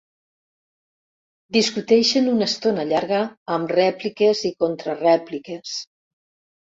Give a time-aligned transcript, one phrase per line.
[1.57, 3.21] Discuteixen una estona llarga,
[3.59, 5.77] amb rèpliques i contrarèpliques.